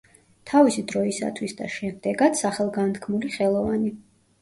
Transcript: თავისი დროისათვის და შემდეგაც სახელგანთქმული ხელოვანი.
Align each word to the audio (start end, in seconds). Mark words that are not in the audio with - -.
თავისი 0.51 0.83
დროისათვის 0.91 1.55
და 1.61 1.69
შემდეგაც 1.75 2.43
სახელგანთქმული 2.47 3.35
ხელოვანი. 3.41 3.99